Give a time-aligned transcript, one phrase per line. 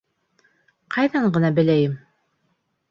[0.95, 1.97] Ҡайҙан ғына беләйем?